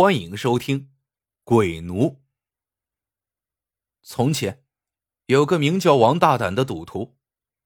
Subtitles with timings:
[0.00, 0.80] 欢迎收听
[1.42, 2.02] 《鬼奴》。
[4.00, 4.64] 从前，
[5.26, 7.16] 有个名叫王大胆的赌徒，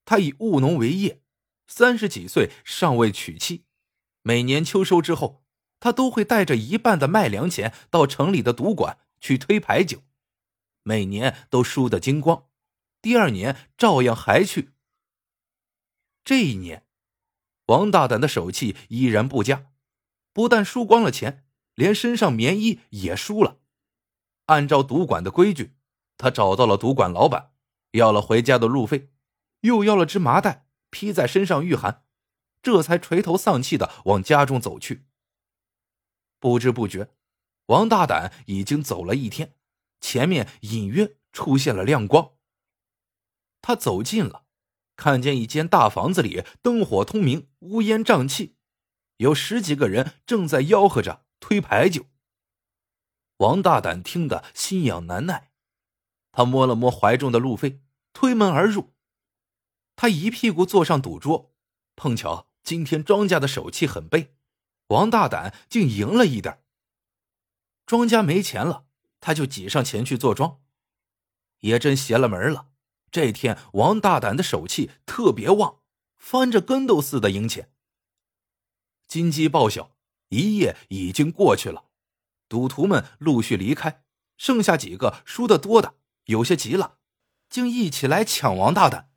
[0.07, 1.23] 他以务农为业，
[1.67, 3.67] 三十几岁尚未娶妻。
[4.23, 5.45] 每年秋收之后，
[5.79, 10.03] 他都会带着一半的卖粮钱到城里的赌馆去推牌九，
[10.83, 12.49] 每年都输得精光。
[13.03, 14.73] 第二年照样还去。
[16.25, 16.87] 这一年，
[17.67, 19.67] 王大胆的手气依然不佳，
[20.33, 21.47] 不但输光了钱。
[21.75, 23.59] 连身上棉衣也输了。
[24.47, 25.77] 按照赌馆的规矩，
[26.17, 27.53] 他找到了赌馆老板，
[27.93, 29.11] 要了回家的路费，
[29.61, 32.05] 又要了只麻袋披在身上御寒，
[32.61, 35.07] 这才垂头丧气的往家中走去。
[36.39, 37.11] 不知不觉，
[37.67, 39.55] 王大胆已经走了一天，
[40.01, 42.33] 前面隐约出现了亮光。
[43.63, 44.45] 他走近了，
[44.97, 48.57] 看见一间大房子里灯火通明，乌烟瘴气，
[49.19, 51.22] 有十几个人正在吆喝着。
[51.43, 52.07] 推牌九。
[53.39, 55.51] 王大胆听得心痒难耐，
[56.31, 58.95] 他摸了摸怀中的路费，推门而入。
[59.97, 61.53] 他一屁股坐上赌桌，
[61.97, 64.37] 碰巧今天庄家的手气很背，
[64.87, 66.63] 王大胆竟赢了一点。
[67.85, 68.87] 庄家没钱了，
[69.21, 70.63] 他就挤上前去坐庄，
[71.59, 72.69] 也真邪了门了。
[73.11, 75.81] 这天王大胆的手气特别旺，
[76.17, 77.73] 翻着跟斗似的赢钱。
[79.09, 79.91] 金鸡报晓。
[80.33, 81.85] 一夜已经过去了，
[82.49, 84.03] 赌徒们陆续离开，
[84.39, 86.97] 剩下几个输的多的有些急了，
[87.51, 89.11] 竟一起来抢王大胆。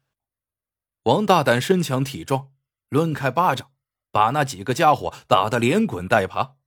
[1.03, 2.51] 王大胆身强体壮，
[2.89, 3.71] 抡开巴掌，
[4.11, 6.57] 把那几个家伙打得连滚带爬。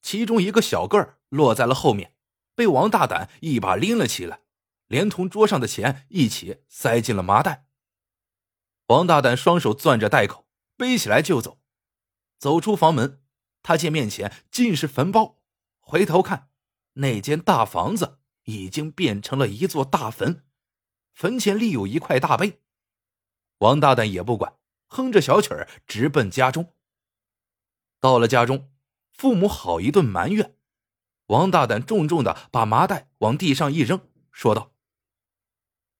[0.00, 2.14] 其中一个小个儿落在了后面，
[2.54, 4.40] 被王大胆一把拎了起来，
[4.86, 7.66] 连同桌上的钱一起塞进了麻袋。
[8.86, 10.46] 王大胆双手攥着袋口，
[10.78, 11.58] 背起来就走，
[12.38, 13.20] 走出房门。
[13.64, 15.40] 他见面前尽是坟包，
[15.80, 16.50] 回头看，
[16.92, 20.44] 那间大房子已经变成了一座大坟，
[21.14, 22.60] 坟前立有一块大碑。
[23.58, 24.58] 王大胆也不管，
[24.88, 26.74] 哼着小曲儿直奔家中。
[28.00, 28.70] 到了家中，
[29.10, 30.58] 父母好一顿埋怨，
[31.28, 33.98] 王大胆重重的把麻袋往地上一扔，
[34.30, 34.74] 说道：“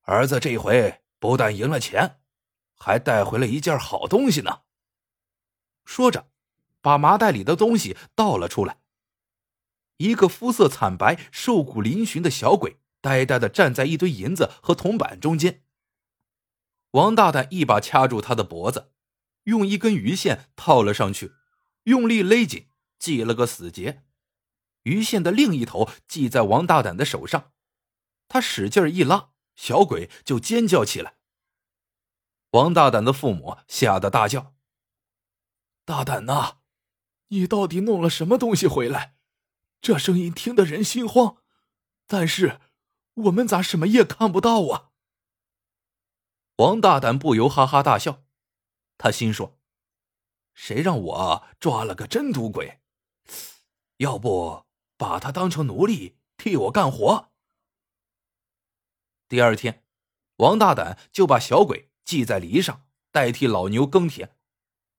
[0.05, 2.21] 儿子这回不但赢了钱，
[2.75, 4.61] 还带回了一件好东西呢。”
[5.87, 6.34] 说着。
[6.85, 8.79] 把麻袋里的东西倒了出来。
[9.97, 15.65] 一个肤色惨白、瘦骨嶙峋的小鬼，呆呆的站在一堆银子和铜板中间。
[16.91, 18.93] 王大胆一把掐住他的脖子，
[19.45, 21.33] 用一根鱼线套了上去，
[21.85, 22.69] 用力勒紧，
[22.99, 24.05] 系了个死结。
[24.83, 27.53] 鱼线的另一头系在王大胆的手上，
[28.29, 31.15] 他使劲一拉，小鬼就尖叫起来。
[32.51, 34.55] 王大胆的父母吓得大叫
[35.87, 36.59] ：“大胆呐！”
[37.35, 39.17] 你到底弄了什么东西回来？
[39.81, 41.39] 这声音听得人心慌，
[42.07, 42.61] 但是
[43.15, 44.91] 我们咋什么也看不到啊？
[46.57, 48.23] 王大胆不由哈哈大笑，
[48.97, 49.59] 他心说
[50.55, 52.81] ：“谁让我抓了个真赌鬼？
[53.97, 54.65] 要不
[54.97, 57.33] 把他当成奴隶替我干活？”
[59.29, 59.85] 第二天，
[60.37, 64.37] 王大胆就把小鬼系在篱上，代替老牛耕田。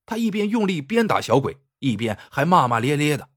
[0.06, 1.62] 他一边用力鞭打小鬼。
[1.86, 3.30] 一边还骂骂咧咧的。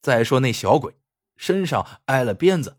[0.00, 0.96] 再说那小鬼
[1.36, 2.78] 身上挨了鞭子，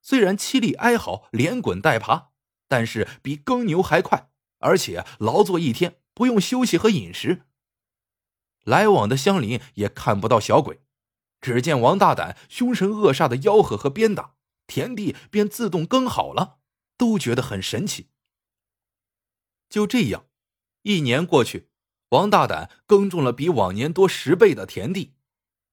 [0.00, 2.30] 虽然凄厉哀嚎，连滚带爬，
[2.68, 7.42] 但是比耕牛还快，而且劳作一天不用休息和饮食。
[8.62, 10.80] 来往的乡邻也看不到小鬼，
[11.40, 14.36] 只见王大胆凶神恶煞的吆喝和鞭打，
[14.66, 16.58] 田地便自动耕好了，
[16.96, 18.10] 都觉得很神奇。
[19.68, 20.26] 就这样，
[20.82, 21.70] 一年过去。
[22.10, 25.14] 王大胆耕种了比往年多十倍的田地，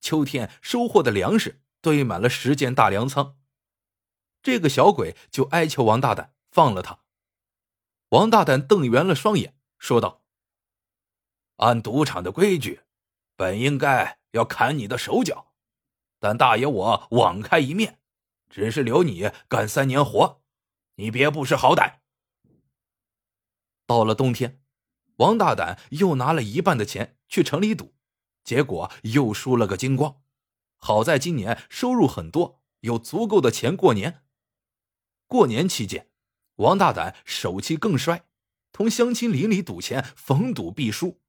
[0.01, 3.37] 秋天收获的粮食堆满了十间大粮仓。
[4.41, 6.99] 这个小鬼就哀求王大胆放了他。
[8.09, 10.23] 王大胆瞪圆了双眼，说道
[11.57, 12.81] ：“按赌场的规矩，
[13.35, 15.53] 本应该要砍你的手脚，
[16.19, 17.99] 但大爷我网开一面，
[18.49, 20.41] 只是留你干三年活，
[20.95, 21.99] 你别不识好歹。”
[23.85, 24.62] 到了冬天。
[25.23, 27.93] 王大胆又拿了一半的钱去城里赌，
[28.43, 30.21] 结果又输了个精光。
[30.77, 34.25] 好在今年收入很多，有足够的钱过年。
[35.25, 36.09] 过年期间，
[36.55, 38.25] 王大胆手气更衰，
[38.73, 41.21] 同乡亲邻里赌钱，逢赌必输。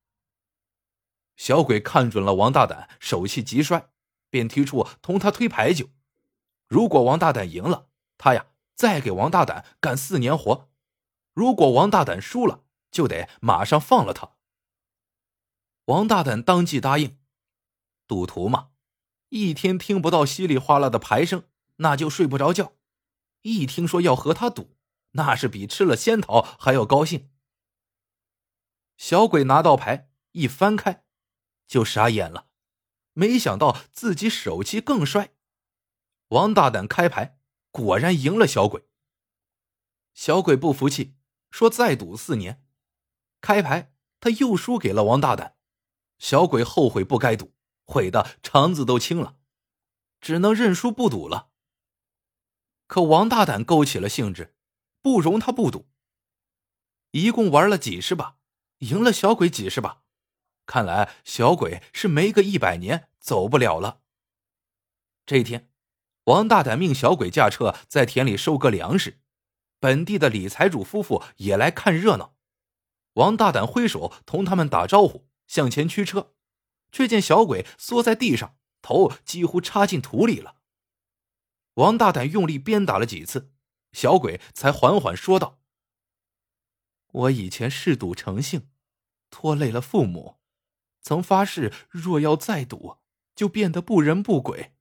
[1.37, 3.91] 小鬼看准了王大胆手气极衰，
[4.29, 5.89] 便提出同他推牌九。
[6.67, 7.87] 如果王大胆赢了，
[8.19, 10.69] 他呀再给王大胆干四年活；
[11.33, 12.64] 如果王大胆输了，
[12.95, 14.37] 就得马上放了他。
[15.87, 17.19] 王大胆当即答应。
[18.07, 18.71] 赌徒嘛，
[19.31, 22.77] 一天听不到稀里哗啦的牌声，那就睡不着觉；
[23.43, 24.77] 一听说要和他赌，
[25.13, 27.31] 那是比吃了仙桃还要高兴。
[28.97, 31.05] 小鬼拿到牌一翻开，
[31.67, 32.49] 就傻眼了，
[33.13, 35.35] 没想到自己手气更帅。
[36.29, 37.41] 王大胆开牌，
[37.73, 38.85] 果然赢了小鬼。
[40.13, 41.17] 小鬼不服气，
[41.51, 42.64] 说再赌四年。
[43.45, 45.55] 开牌他又输给了王大胆，
[46.19, 47.53] 小鬼后悔不该赌，
[47.85, 49.37] 悔得肠子都青了，
[50.19, 51.51] 只能认输不赌了。
[52.87, 54.55] 可王大胆勾起了兴致，
[55.03, 55.91] 不容他不赌。
[57.11, 58.39] 一共玩了几十把。
[58.79, 60.03] 赢了小鬼几十把，
[60.67, 64.01] 看来小鬼是没个一百年走不了了。
[65.27, 65.71] 这一天，
[66.25, 69.21] 王大胆命小鬼驾车在田里收割粮食，
[69.79, 72.34] 本地的李财主夫妇也来看热闹。
[73.15, 76.35] 王大胆挥手同他们打招呼，向前驱车，
[76.93, 80.57] 却见小鬼缩在地上，头几乎插进土里了。
[81.75, 83.53] 王大胆用力鞭打了几次，
[83.93, 85.59] 小鬼才缓缓说道
[87.11, 88.69] ：“我以前嗜赌成性。”
[89.31, 90.37] 拖累了父母，
[91.01, 92.99] 曾发誓若要再赌，
[93.35, 94.75] 就变得不人不鬼，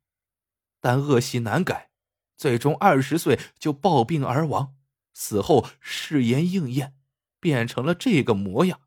[0.79, 1.89] 但恶习难改，
[2.37, 4.75] 最终二十岁就暴病而亡。
[5.11, 6.95] 死后誓言应验，
[7.43, 8.79] 变成了这个模样，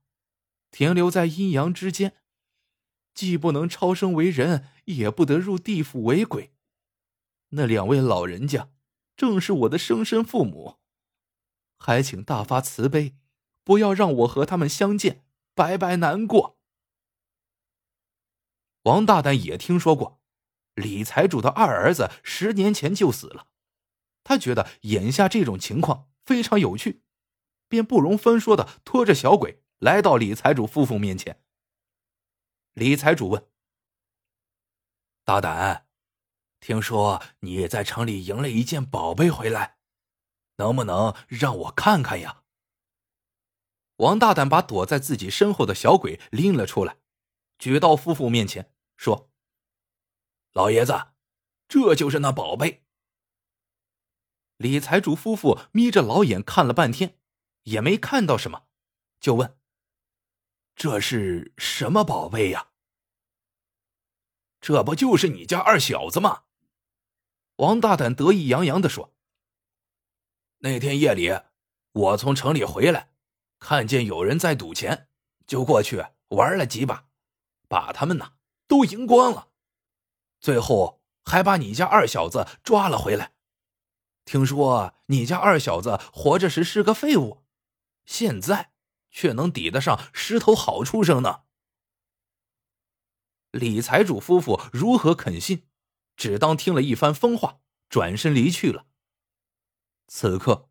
[0.70, 2.16] 停留在阴阳之间，
[3.12, 6.54] 既不能超生为人，也不得入地府为鬼。
[7.50, 8.70] 那两位老人家，
[9.14, 10.78] 正是我的生身父母，
[11.76, 13.14] 还请大发慈悲，
[13.62, 15.26] 不要让我和他们相见。
[15.54, 16.58] 白白难过。
[18.84, 20.22] 王大胆也听说过，
[20.74, 23.48] 李财主的二儿子十年前就死了，
[24.24, 27.02] 他觉得眼下这种情况非常有趣，
[27.68, 31.42] 便不容分说的拖着小鬼来到李财主夫妇面前。
[32.74, 33.48] 李财主问
[35.24, 35.86] ：“大胆，
[36.60, 39.78] 听说你在城里赢了一件宝贝回来，
[40.56, 42.42] 能不能让我看看呀？”
[43.96, 46.98] 王大胆把躲在自己身后的小鬼拎了出来，
[47.58, 49.30] 举到夫妇面前说
[50.52, 51.12] ：“老爷子，
[51.66, 52.84] 这就是那宝贝。”
[54.58, 57.18] 李财主夫妇眯着老眼看了半天，
[57.66, 58.64] 也没看到什么，
[59.20, 59.56] 就问
[60.74, 62.70] ：“这是什么宝贝呀
[64.60, 66.44] ？”“这不就是你家二小子吗？”
[67.56, 69.14] 王大胆得意洋洋的说
[70.58, 71.40] ：“那天夜里，
[71.92, 73.12] 我从城里回来。”
[73.58, 75.08] 看见有人在赌钱，
[75.46, 77.08] 就过去玩了几把，
[77.68, 78.34] 把他们呐
[78.68, 79.48] 都赢光了，
[80.40, 83.32] 最后还把你家二小子抓了回来。
[84.26, 87.45] 听说你家二小子活着时是个废物，
[88.06, 88.72] 现在
[89.10, 91.42] 却能抵得上十头好畜生呢。
[93.50, 95.68] 李财主夫妇如何肯信？
[96.16, 97.60] 只当听了一番疯话，
[97.90, 98.86] 转身离去了。
[100.06, 100.70] 此刻，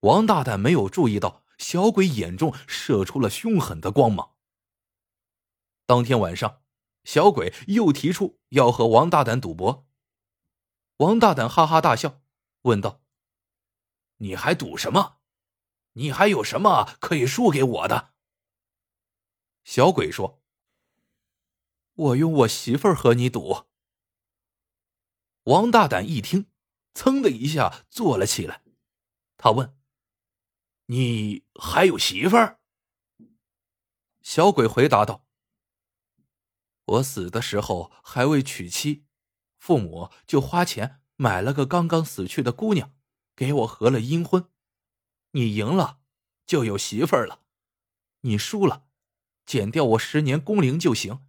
[0.00, 1.44] 王大胆没有注意到。
[1.58, 4.36] 小鬼眼中射出了凶狠的光芒。
[5.86, 6.62] 当天晚上，
[7.02, 9.88] 小鬼又提出要和王大胆赌博。
[10.98, 12.22] 王大胆哈哈大笑，
[12.62, 13.02] 问道
[14.18, 15.17] ：“你还赌什么？
[15.98, 18.14] 你还有什么可以输给我的？”
[19.64, 20.42] 小鬼说
[21.94, 23.66] ：“我用我媳妇儿和你赌。”
[25.44, 26.46] 王大胆一听，
[26.94, 28.62] 噌的一下坐了起来，
[29.36, 29.74] 他问。
[30.90, 32.60] 你还有媳妇儿？
[34.22, 35.26] 小鬼回答道
[36.84, 39.04] ：“我死的时候还未娶妻，
[39.58, 42.94] 父母就花钱买了个刚刚死去的姑娘，
[43.36, 44.50] 给我合了阴婚。
[45.38, 46.00] 你赢了，
[46.46, 47.44] 就有媳妇儿了；
[48.22, 48.88] 你输了，
[49.46, 51.24] 减掉我十年工龄就行。”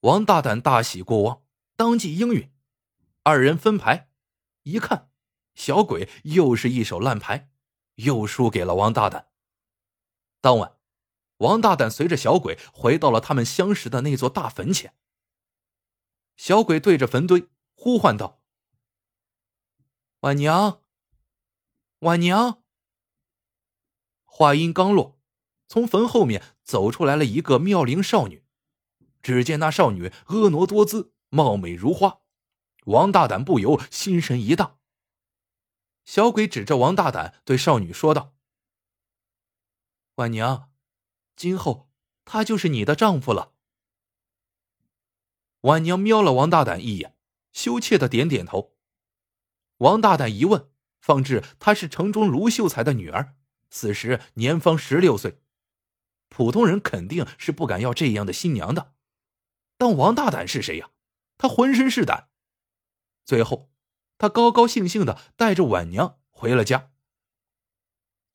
[0.00, 1.44] 王大胆大喜过望，
[1.76, 2.50] 当即应允。
[3.24, 4.10] 二人分牌，
[4.62, 5.10] 一看。
[5.54, 7.50] 小鬼又是一手烂牌，
[7.96, 9.28] 又输给了王大胆。
[10.40, 10.78] 当晚，
[11.38, 14.94] 王大胆随着小鬼回到了他们相识的那座大坟前。
[16.38, 18.40] 小鬼对着坟堆呼唤道
[20.20, 20.80] ：“晚娘，
[22.00, 22.62] 晚娘。”
[24.24, 25.18] 话音刚落，
[25.66, 28.44] 从坟后面走出来了一个妙龄少女。
[29.20, 32.20] 只见那少女婀娜多姿，貌美如花，
[32.84, 34.78] 王大胆不由心神一荡。
[36.04, 38.34] 小鬼指着王大胆对少女说道
[40.14, 40.70] ：“婉娘，
[41.34, 41.90] 今后
[42.24, 43.52] 他就是你的丈夫了。”
[45.62, 47.16] 婉娘瞄了王大胆一眼，
[47.52, 48.76] 羞怯的点点头。
[49.78, 50.70] 王大胆一问，
[51.08, 53.34] 方知她是城中卢秀才的女儿，
[53.70, 55.40] 此时年方十六岁。
[56.28, 58.92] 普通人肯定是不敢要这样的新娘的，
[59.78, 60.90] 但王大胆是谁呀？
[61.38, 62.28] 他浑身是胆。
[63.24, 63.70] 最后，
[64.18, 66.90] 他高高兴兴的带着婉娘回了家。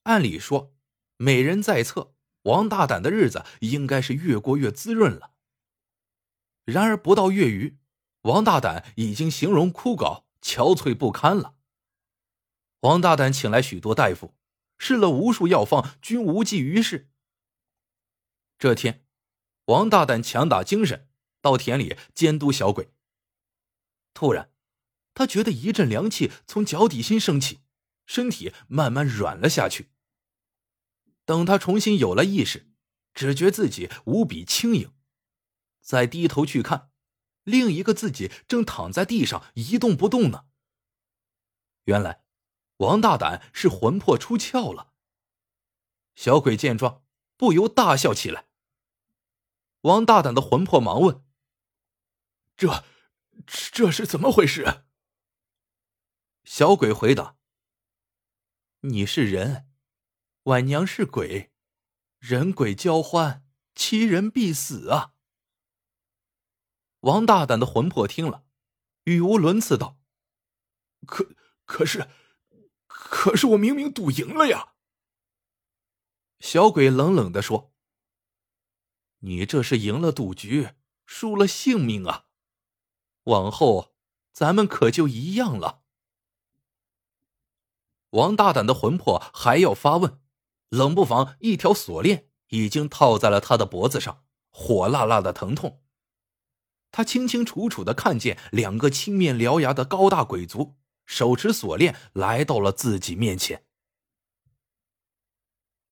[0.03, 0.73] 按理说，
[1.17, 5.33] 美人在侧，王大胆的日子应该是越过越滋润了。
[6.65, 7.77] 然而不到月余，
[8.23, 11.53] 王大胆已经形容枯槁、憔悴不堪了。
[12.83, 14.35] 王大胆请来许多大夫，
[14.77, 17.09] 试了无数药方，均无济于事。
[18.59, 19.05] 这天，
[19.65, 21.07] 王大胆强打精神，
[21.39, 22.93] 到田里监督小鬼。
[24.13, 24.51] 突然，
[25.13, 27.61] 他觉得一阵凉气从脚底心升起，
[28.05, 29.91] 身体慢慢软了下去。
[31.23, 32.69] 等他重新有了意识，
[33.13, 34.91] 只觉自己无比轻盈。
[35.79, 36.91] 再低头去看，
[37.43, 40.47] 另一个自己正躺在地上一动不动呢。
[41.85, 42.22] 原来，
[42.83, 44.93] 王大胆是魂魄出窍了。
[46.15, 47.03] 小鬼见状，
[47.35, 48.47] 不由大笑起来。
[49.81, 51.25] 王大胆的魂魄忙问
[52.55, 52.85] ：“这，
[53.71, 54.83] 这是怎么回事？”
[56.45, 57.37] 小鬼回答
[58.81, 59.69] ：“你是人。”
[60.43, 61.53] 婉娘是鬼，
[62.19, 65.13] 人鬼交欢，其人必死啊！
[66.99, 68.43] 王大胆的魂魄听了，
[69.05, 69.97] 语无伦次道
[71.07, 72.09] ：“可可是，
[73.15, 74.73] 可是我明明赌赢了呀！”
[76.41, 77.71] 小鬼冷冷的说
[79.21, 80.71] ：“你这是赢了赌局，
[81.05, 82.25] 输了性命啊！
[83.25, 83.93] 往后
[84.31, 85.83] 咱们可就一样了。”
[88.09, 90.19] 王大胆的魂魄还要发问。
[90.69, 95.83] 冷不防，一条锁链已经套在了他的脖子上，火辣辣的疼痛。
[96.89, 103.63] 他清清楚楚的看见两个青面獠牙的高大鬼族手持锁链来到了自己面前。